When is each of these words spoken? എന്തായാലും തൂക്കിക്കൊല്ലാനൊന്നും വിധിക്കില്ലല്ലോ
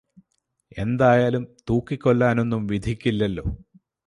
എന്തായാലും 0.77 1.43
തൂക്കിക്കൊല്ലാനൊന്നും 1.69 2.63
വിധിക്കില്ലല്ലോ 2.67 3.45